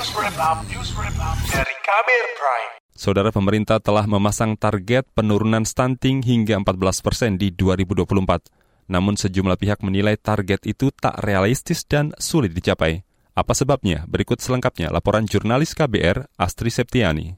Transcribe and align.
Dari 0.00 1.76
Kabir 1.84 2.24
Prime. 2.32 2.72
Saudara 2.88 3.28
pemerintah 3.28 3.84
telah 3.84 4.08
memasang 4.08 4.56
target 4.56 5.04
penurunan 5.12 5.68
stunting 5.68 6.24
hingga 6.24 6.56
14 6.56 7.04
persen 7.04 7.36
di 7.36 7.52
2024. 7.52 8.88
Namun 8.88 9.20
sejumlah 9.20 9.60
pihak 9.60 9.84
menilai 9.84 10.16
target 10.16 10.64
itu 10.64 10.88
tak 10.88 11.20
realistis 11.20 11.84
dan 11.84 12.16
sulit 12.16 12.56
dicapai. 12.56 13.04
Apa 13.36 13.52
sebabnya? 13.52 14.08
Berikut 14.08 14.40
selengkapnya 14.40 14.88
laporan 14.88 15.28
jurnalis 15.28 15.76
KBR 15.76 16.32
Astri 16.40 16.72
Septiani. 16.72 17.36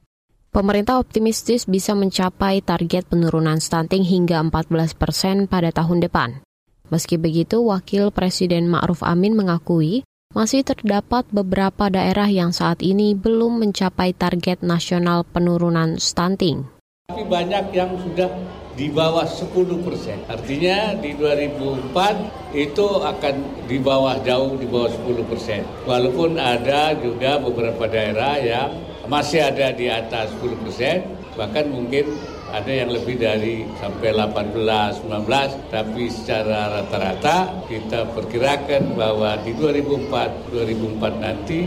Pemerintah 0.55 1.03
optimistis 1.03 1.67
bisa 1.67 1.91
mencapai 1.99 2.63
target 2.63 3.11
penurunan 3.11 3.59
stunting 3.59 4.07
hingga 4.07 4.39
14 4.39 4.95
persen 4.95 5.51
pada 5.51 5.75
tahun 5.75 5.99
depan. 5.99 6.39
Meski 6.87 7.19
begitu, 7.19 7.59
Wakil 7.59 8.15
Presiden 8.15 8.71
Ma'ruf 8.71 9.03
Amin 9.03 9.35
mengakui 9.35 10.07
masih 10.33 10.65
terdapat 10.65 11.29
beberapa 11.29 11.93
daerah 11.93 12.25
yang 12.25 12.49
saat 12.49 12.81
ini 12.81 13.13
belum 13.13 13.61
mencapai 13.61 14.17
target 14.17 14.65
nasional 14.65 15.21
penurunan 15.29 16.01
stunting. 16.01 16.65
Tapi 17.13 17.21
banyak 17.29 17.69
yang 17.69 17.93
sudah 18.01 18.33
di 18.73 18.89
bawah 18.89 19.29
10 19.29 19.85
persen. 19.85 20.17
Artinya 20.25 20.97
di 20.97 21.13
2004 21.13 22.57
itu 22.57 22.87
akan 23.05 23.35
di 23.69 23.77
bawah 23.77 24.17
jauh 24.25 24.57
di 24.57 24.65
bawah 24.65 24.89
10 24.89 25.21
persen. 25.29 25.61
Walaupun 25.85 26.41
ada 26.41 26.97
juga 26.97 27.37
beberapa 27.37 27.85
daerah 27.85 28.41
yang 28.41 28.73
masih 29.05 29.45
ada 29.45 29.69
di 29.69 29.85
atas 29.85 30.33
10 30.41 30.65
persen, 30.65 31.05
bahkan 31.37 31.69
mungkin 31.69 32.09
ada 32.53 32.69
yang 32.69 32.93
lebih 32.93 33.17
dari 33.17 33.65
sampai 33.81 34.13
18, 34.13 35.09
19, 35.09 35.73
tapi 35.73 36.05
secara 36.13 36.69
rata-rata 36.69 37.65
kita 37.65 38.13
perkirakan 38.13 38.93
bahwa 38.93 39.41
di 39.41 39.57
2004, 39.57 40.53
2004 40.53 41.25
nanti 41.25 41.65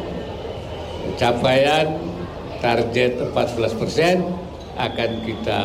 capaian 1.18 1.90
target 2.62 3.18
14 3.34 3.80
persen 3.82 4.22
akan 4.78 5.10
kita 5.26 5.60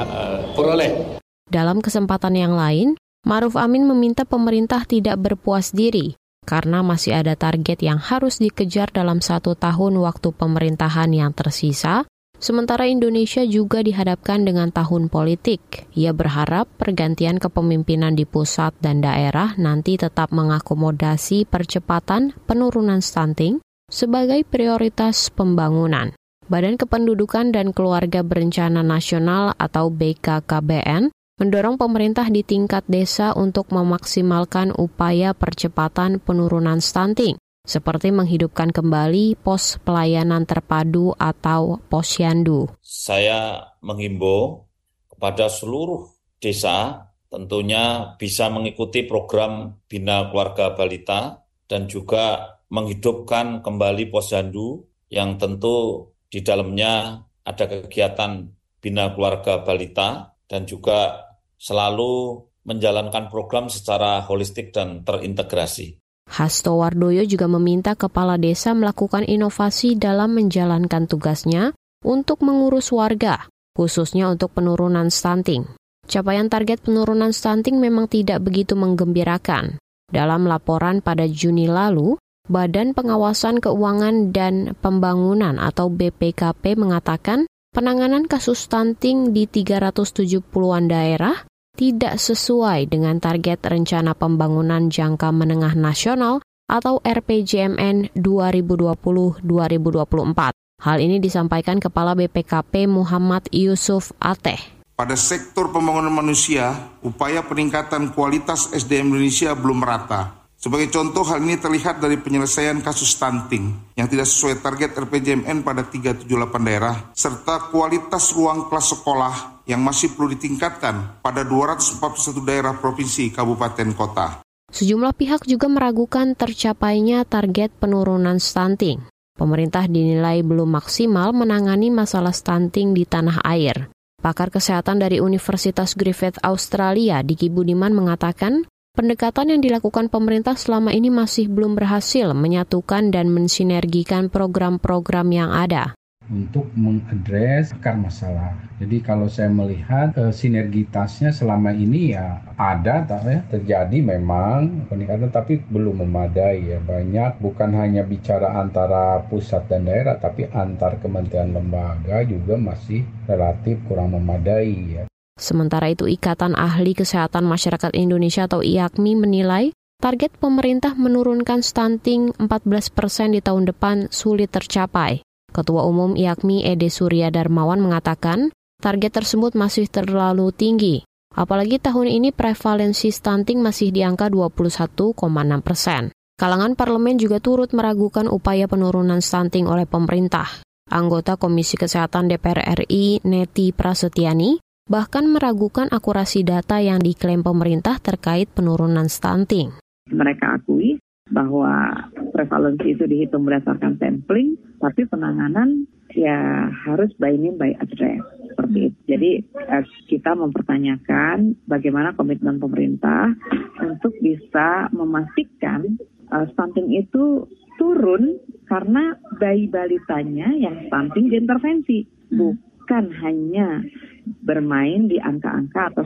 uh, 0.00 0.38
peroleh. 0.56 1.20
Dalam 1.52 1.84
kesempatan 1.84 2.32
yang 2.32 2.56
lain, 2.56 2.96
Maruf 3.28 3.60
Amin 3.60 3.84
meminta 3.84 4.24
pemerintah 4.24 4.88
tidak 4.88 5.20
berpuas 5.20 5.76
diri 5.76 6.16
karena 6.42 6.82
masih 6.82 7.22
ada 7.22 7.38
target 7.38 7.84
yang 7.84 8.00
harus 8.02 8.42
dikejar 8.42 8.90
dalam 8.90 9.22
satu 9.22 9.54
tahun 9.54 9.94
waktu 10.02 10.34
pemerintahan 10.34 11.12
yang 11.14 11.30
tersisa 11.30 12.02
Sementara 12.42 12.90
Indonesia 12.90 13.46
juga 13.46 13.86
dihadapkan 13.86 14.42
dengan 14.42 14.74
tahun 14.74 15.06
politik. 15.06 15.86
Ia 15.94 16.10
berharap 16.10 16.66
pergantian 16.74 17.38
kepemimpinan 17.38 18.18
di 18.18 18.26
pusat 18.26 18.74
dan 18.82 18.98
daerah 18.98 19.54
nanti 19.54 19.94
tetap 19.94 20.34
mengakomodasi 20.34 21.46
percepatan 21.46 22.34
penurunan 22.50 22.98
stunting 22.98 23.62
sebagai 23.86 24.42
prioritas 24.42 25.30
pembangunan. 25.30 26.18
Badan 26.50 26.82
Kependudukan 26.82 27.54
dan 27.54 27.70
Keluarga 27.70 28.26
Berencana 28.26 28.82
Nasional 28.82 29.54
atau 29.54 29.94
BKKBN 29.94 31.14
mendorong 31.38 31.78
pemerintah 31.78 32.26
di 32.26 32.42
tingkat 32.42 32.82
desa 32.90 33.38
untuk 33.38 33.70
memaksimalkan 33.70 34.74
upaya 34.74 35.30
percepatan 35.30 36.18
penurunan 36.18 36.82
stunting 36.82 37.38
seperti 37.62 38.10
menghidupkan 38.10 38.74
kembali 38.74 39.38
pos 39.38 39.78
pelayanan 39.86 40.42
terpadu 40.42 41.14
atau 41.14 41.78
posyandu. 41.86 42.66
Saya 42.82 43.70
menghimbau 43.78 44.66
kepada 45.06 45.46
seluruh 45.46 46.10
desa 46.42 47.06
tentunya 47.30 48.18
bisa 48.18 48.50
mengikuti 48.50 49.06
program 49.06 49.78
Bina 49.86 50.28
Keluarga 50.28 50.74
Balita 50.74 51.46
dan 51.70 51.86
juga 51.86 52.58
menghidupkan 52.68 53.62
kembali 53.62 54.10
posyandu 54.10 54.84
yang 55.08 55.38
tentu 55.38 56.10
di 56.28 56.42
dalamnya 56.42 57.24
ada 57.46 57.64
kegiatan 57.70 58.50
Bina 58.82 59.14
Keluarga 59.14 59.62
Balita 59.62 60.34
dan 60.50 60.66
juga 60.66 61.30
selalu 61.56 62.42
menjalankan 62.66 63.30
program 63.30 63.70
secara 63.70 64.26
holistik 64.26 64.74
dan 64.74 65.06
terintegrasi. 65.06 66.01
Hasto 66.32 66.80
Wardoyo 66.80 67.28
juga 67.28 67.44
meminta 67.44 67.92
kepala 67.92 68.40
desa 68.40 68.72
melakukan 68.72 69.28
inovasi 69.28 70.00
dalam 70.00 70.32
menjalankan 70.32 71.04
tugasnya 71.04 71.76
untuk 72.00 72.40
mengurus 72.40 72.88
warga, 72.88 73.52
khususnya 73.76 74.32
untuk 74.32 74.56
penurunan 74.56 75.12
stunting. 75.12 75.68
Capaian 76.08 76.48
target 76.48 76.80
penurunan 76.80 77.36
stunting 77.36 77.76
memang 77.76 78.08
tidak 78.08 78.40
begitu 78.40 78.72
menggembirakan. 78.72 79.76
Dalam 80.08 80.48
laporan 80.48 81.04
pada 81.04 81.28
Juni 81.28 81.68
lalu, 81.68 82.16
Badan 82.48 82.96
Pengawasan 82.96 83.60
Keuangan 83.60 84.32
dan 84.34 84.72
Pembangunan 84.80 85.60
atau 85.60 85.92
BPKP 85.92 86.80
mengatakan 86.80 87.44
penanganan 87.76 88.24
kasus 88.24 88.66
stunting 88.66 89.36
di 89.36 89.44
370-an 89.46 90.90
daerah 90.90 91.44
tidak 91.76 92.20
sesuai 92.20 92.92
dengan 92.92 93.18
target 93.18 93.64
Rencana 93.64 94.12
Pembangunan 94.12 94.92
Jangka 94.92 95.32
Menengah 95.32 95.72
Nasional 95.74 96.44
atau 96.70 97.02
RPJMN 97.02 98.14
2020-2024. 98.16 100.52
Hal 100.82 100.98
ini 100.98 101.22
disampaikan 101.22 101.78
Kepala 101.78 102.18
BPKP 102.18 102.90
Muhammad 102.90 103.46
Yusuf 103.54 104.10
Ateh. 104.18 104.58
Pada 104.92 105.16
sektor 105.16 105.72
pembangunan 105.72 106.12
manusia, 106.12 106.92
upaya 107.02 107.42
peningkatan 107.42 108.12
kualitas 108.12 108.68
SDM 108.70 109.14
Indonesia 109.14 109.56
belum 109.56 109.82
merata 109.82 110.41
sebagai 110.62 110.94
contoh, 110.94 111.26
hal 111.26 111.42
ini 111.42 111.58
terlihat 111.58 111.98
dari 111.98 112.14
penyelesaian 112.22 112.78
kasus 112.86 113.18
stunting 113.18 113.74
yang 113.98 114.06
tidak 114.06 114.30
sesuai 114.30 114.62
target 114.62 114.94
RPJMN 114.94 115.66
pada 115.66 115.82
378 115.90 116.30
daerah, 116.62 117.10
serta 117.10 117.74
kualitas 117.74 118.30
ruang 118.30 118.70
kelas 118.70 118.94
sekolah 118.94 119.34
yang 119.66 119.82
masih 119.82 120.14
perlu 120.14 120.30
ditingkatkan 120.38 121.18
pada 121.18 121.42
241 121.42 122.46
daerah 122.46 122.78
provinsi, 122.78 123.34
kabupaten, 123.34 123.90
kota. 123.98 124.46
Sejumlah 124.70 125.12
pihak 125.18 125.44
juga 125.50 125.66
meragukan 125.66 126.32
tercapainya 126.32 127.26
target 127.26 127.74
penurunan 127.76 128.38
stunting. 128.38 129.04
Pemerintah 129.36 129.90
dinilai 129.90 130.40
belum 130.46 130.78
maksimal 130.78 131.34
menangani 131.34 131.90
masalah 131.90 132.30
stunting 132.32 132.94
di 132.94 133.02
tanah 133.02 133.42
air. 133.42 133.90
Pakar 134.22 134.54
kesehatan 134.54 135.02
dari 135.02 135.18
Universitas 135.18 135.98
Griffith 135.98 136.38
Australia, 136.46 137.26
Diki 137.26 137.50
Budiman 137.50 137.90
mengatakan, 137.90 138.62
Pendekatan 138.92 139.48
yang 139.48 139.64
dilakukan 139.64 140.12
pemerintah 140.12 140.52
selama 140.52 140.92
ini 140.92 141.08
masih 141.08 141.48
belum 141.48 141.80
berhasil 141.80 142.36
menyatukan 142.36 143.08
dan 143.08 143.32
mensinergikan 143.32 144.28
program-program 144.28 145.32
yang 145.32 145.48
ada 145.48 145.96
untuk 146.28 146.68
mengadres 146.76 147.72
akar 147.72 147.96
masalah. 147.96 148.52
Jadi 148.76 149.00
kalau 149.00 149.32
saya 149.32 149.48
melihat 149.48 150.12
e, 150.12 150.28
sinergitasnya 150.28 151.32
selama 151.32 151.72
ini 151.72 152.12
ya 152.12 152.44
ada 152.60 153.00
tak 153.08 153.24
ya 153.24 153.40
terjadi 153.48 153.98
memang 154.04 154.86
peningkatan 154.92 155.32
tapi 155.32 155.64
belum 155.64 156.04
memadai 156.04 156.76
ya 156.76 156.78
banyak 156.84 157.40
bukan 157.40 157.72
hanya 157.72 158.04
bicara 158.04 158.60
antara 158.60 159.24
pusat 159.24 159.72
dan 159.72 159.88
daerah 159.88 160.20
tapi 160.20 160.46
antar 160.52 161.00
kementerian 161.00 161.56
lembaga 161.56 162.20
juga 162.28 162.60
masih 162.60 163.08
relatif 163.24 163.80
kurang 163.88 164.12
memadai 164.12 165.00
ya. 165.00 165.04
Sementara 165.42 165.90
itu 165.90 166.06
Ikatan 166.06 166.54
Ahli 166.54 166.94
Kesehatan 166.94 167.42
Masyarakat 167.42 167.90
Indonesia 167.98 168.46
atau 168.46 168.62
IAKMI 168.62 169.18
menilai 169.18 169.74
target 169.98 170.30
pemerintah 170.38 170.94
menurunkan 170.94 171.66
stunting 171.66 172.30
14 172.38 172.94
persen 172.94 173.34
di 173.34 173.42
tahun 173.42 173.66
depan 173.66 174.06
sulit 174.14 174.54
tercapai. 174.54 175.26
Ketua 175.50 175.82
Umum 175.82 176.14
IAKMI 176.14 176.62
Ede 176.70 176.94
Surya 176.94 177.34
Darmawan 177.34 177.82
mengatakan 177.82 178.54
target 178.78 179.18
tersebut 179.18 179.58
masih 179.58 179.90
terlalu 179.90 180.54
tinggi. 180.54 181.02
Apalagi 181.34 181.82
tahun 181.82 182.06
ini 182.06 182.30
prevalensi 182.30 183.10
stunting 183.10 183.58
masih 183.66 183.90
di 183.90 184.06
angka 184.06 184.30
21,6 184.30 185.18
persen. 185.66 186.14
Kalangan 186.38 186.78
parlemen 186.78 187.18
juga 187.18 187.42
turut 187.42 187.74
meragukan 187.74 188.30
upaya 188.30 188.70
penurunan 188.70 189.18
stunting 189.18 189.66
oleh 189.66 189.90
pemerintah. 189.90 190.46
Anggota 190.92 191.34
Komisi 191.34 191.74
Kesehatan 191.80 192.28
DPR 192.28 192.84
RI, 192.84 193.24
Neti 193.24 193.72
Prasetyani, 193.72 194.60
bahkan 194.86 195.30
meragukan 195.30 195.86
akurasi 195.90 196.42
data 196.42 196.82
yang 196.82 196.98
diklaim 196.98 197.42
pemerintah 197.42 197.98
terkait 198.02 198.50
penurunan 198.50 199.06
stunting. 199.06 199.74
Mereka 200.10 200.62
akui 200.62 200.98
bahwa 201.32 202.08
prevalensi 202.34 202.92
itu 202.92 203.04
dihitung 203.08 203.46
berdasarkan 203.48 203.96
sampling, 203.96 204.58
tapi 204.82 205.06
penanganan 205.08 205.86
ya 206.12 206.68
harus 206.84 207.08
by 207.16 207.32
name 207.32 207.56
by 207.56 207.72
address 207.80 208.20
seperti 208.52 208.92
itu. 208.92 208.98
Jadi 209.08 209.30
eh, 209.56 209.84
kita 210.12 210.36
mempertanyakan 210.36 211.64
bagaimana 211.64 212.12
komitmen 212.12 212.60
pemerintah 212.60 213.32
untuk 213.80 214.12
bisa 214.20 214.92
memastikan 214.92 215.96
uh, 216.32 216.46
stunting 216.52 216.92
itu 216.96 217.48
turun 217.80 218.40
karena 218.68 219.16
bayi 219.40 219.68
balitanya 219.68 220.52
yang 220.56 220.88
stunting 220.88 221.32
diintervensi, 221.32 222.04
bukan 222.32 223.12
hanya 223.24 223.84
bermain 224.24 225.10
di 225.10 225.18
angka-angka 225.18 225.94
atau 225.94 226.04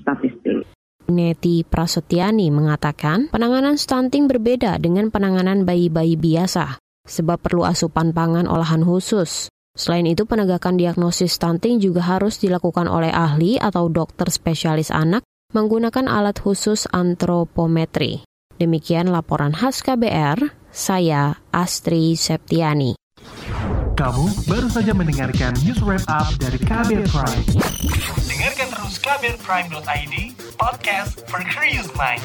statistik. 0.00 0.68
Neti 1.08 1.64
Prasetyani 1.64 2.52
mengatakan 2.52 3.32
penanganan 3.32 3.80
stunting 3.80 4.28
berbeda 4.28 4.76
dengan 4.76 5.08
penanganan 5.08 5.64
bayi-bayi 5.64 6.20
biasa. 6.20 6.76
sebab 7.08 7.40
perlu 7.40 7.64
asupan 7.64 8.12
pangan 8.12 8.44
olahan 8.44 8.84
khusus. 8.84 9.48
Selain 9.72 10.04
itu, 10.04 10.28
penegakan 10.28 10.76
diagnosis 10.76 11.40
stunting 11.40 11.80
juga 11.80 12.04
harus 12.04 12.36
dilakukan 12.36 12.84
oleh 12.84 13.08
ahli 13.08 13.56
atau 13.56 13.88
dokter 13.88 14.28
spesialis 14.28 14.92
anak 14.92 15.24
menggunakan 15.56 16.04
alat 16.04 16.36
khusus 16.36 16.84
antropometri. 16.92 18.20
Demikian 18.60 19.08
laporan 19.08 19.56
khas 19.56 19.80
KBR, 19.80 20.52
saya 20.68 21.40
Astri 21.54 22.18
Septiani. 22.18 22.98
Kamu 23.98 24.30
baru 24.46 24.70
saja 24.70 24.94
mendengarkan 24.94 25.58
news 25.66 25.82
wrap 25.82 26.06
up 26.06 26.30
dari 26.38 26.54
KBR 26.54 27.10
Prime. 27.10 27.42
Dengarkan 28.30 28.70
terus 28.70 28.94
kbrprime.id, 29.02 30.14
podcast 30.54 31.26
for 31.26 31.42
curious 31.42 31.90
mind. 31.98 32.22